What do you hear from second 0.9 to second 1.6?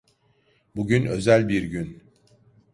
özel